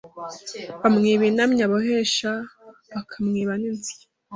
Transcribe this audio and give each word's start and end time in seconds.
bamwiba 0.81 1.23
intamyi 1.29 1.61
abohesha 1.67 2.31
bakamwiba 2.93 3.53
n’insya 3.61 3.97